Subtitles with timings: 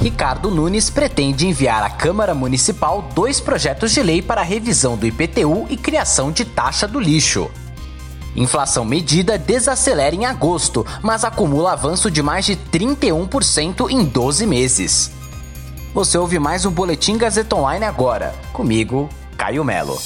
[0.00, 5.66] Ricardo Nunes pretende enviar à Câmara Municipal dois projetos de lei para revisão do IPTU
[5.68, 7.50] e criação de taxa do lixo.
[8.36, 15.10] Inflação medida desacelera em agosto, mas acumula avanço de mais de 31% em 12 meses.
[15.92, 18.32] Você ouve mais um Boletim Gazeta Online agora.
[18.52, 19.98] Comigo, Caio Melo.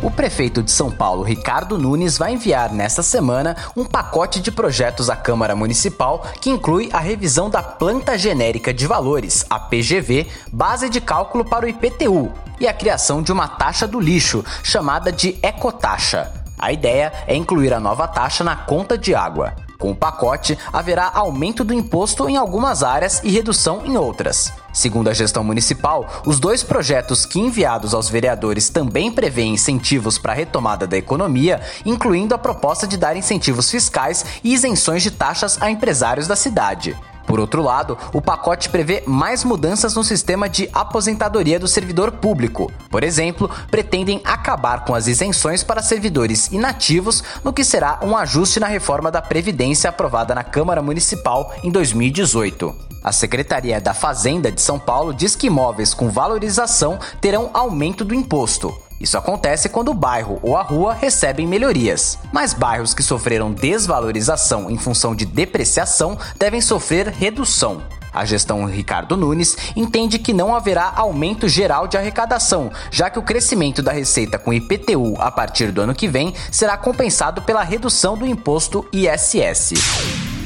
[0.00, 5.10] O prefeito de São Paulo, Ricardo Nunes, vai enviar nesta semana um pacote de projetos
[5.10, 10.88] à Câmara Municipal que inclui a revisão da Planta Genérica de Valores, a PGV, base
[10.88, 15.36] de cálculo para o IPTU, e a criação de uma taxa do lixo, chamada de
[15.42, 16.32] ecotaxa.
[16.56, 19.54] A ideia é incluir a nova taxa na conta de água.
[19.78, 24.52] Com o pacote, haverá aumento do imposto em algumas áreas e redução em outras.
[24.72, 30.32] Segundo a gestão municipal, os dois projetos que enviados aos vereadores também prevêem incentivos para
[30.32, 35.62] a retomada da economia, incluindo a proposta de dar incentivos fiscais e isenções de taxas
[35.62, 36.96] a empresários da cidade.
[37.28, 42.72] Por outro lado, o pacote prevê mais mudanças no sistema de aposentadoria do servidor público.
[42.90, 48.58] Por exemplo, pretendem acabar com as isenções para servidores inativos, no que será um ajuste
[48.58, 52.74] na reforma da Previdência aprovada na Câmara Municipal em 2018.
[53.04, 58.14] A Secretaria da Fazenda de São Paulo diz que imóveis com valorização terão aumento do
[58.14, 58.87] imposto.
[59.00, 64.70] Isso acontece quando o bairro ou a rua recebem melhorias, mas bairros que sofreram desvalorização
[64.70, 67.82] em função de depreciação devem sofrer redução.
[68.12, 73.22] A gestão Ricardo Nunes entende que não haverá aumento geral de arrecadação, já que o
[73.22, 78.16] crescimento da receita com IPTU a partir do ano que vem será compensado pela redução
[78.16, 80.37] do imposto ISS.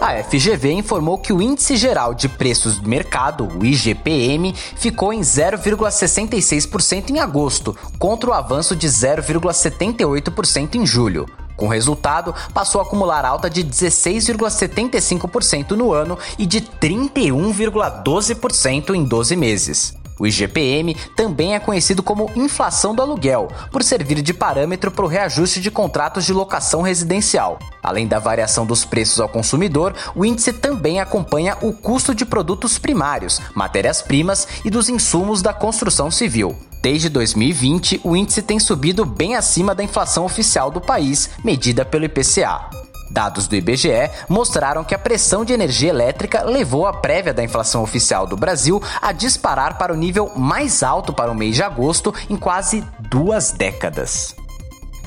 [0.00, 5.20] A FGV informou que o Índice Geral de Preços do Mercado, o IGPM, ficou em
[5.20, 11.26] 0,66% em agosto, contra o avanço de 0,78% em julho.
[11.54, 19.36] Com resultado, passou a acumular alta de 16,75% no ano e de 31,12% em 12
[19.36, 19.99] meses.
[20.20, 25.08] O IGPM também é conhecido como inflação do aluguel, por servir de parâmetro para o
[25.08, 27.58] reajuste de contratos de locação residencial.
[27.82, 32.78] Além da variação dos preços ao consumidor, o índice também acompanha o custo de produtos
[32.78, 36.54] primários, matérias-primas e dos insumos da construção civil.
[36.82, 42.04] Desde 2020, o índice tem subido bem acima da inflação oficial do país, medida pelo
[42.04, 42.89] IPCA.
[43.10, 47.82] Dados do IBGE mostraram que a pressão de energia elétrica levou a prévia da inflação
[47.82, 52.14] oficial do Brasil a disparar para o nível mais alto para o mês de agosto
[52.28, 54.36] em quase duas décadas.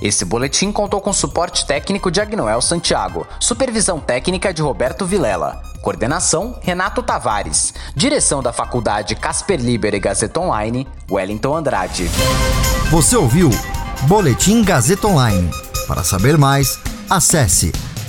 [0.01, 6.59] Esse boletim contou com suporte técnico de Agnoel Santiago, supervisão técnica de Roberto Vilela, coordenação
[6.61, 12.09] Renato Tavares, direção da Faculdade Casper Liber e Gazeta Online, Wellington Andrade.
[12.91, 13.49] Você ouviu
[14.01, 15.49] Boletim Gazeta Online.
[15.87, 16.77] Para saber mais,
[17.09, 17.71] acesse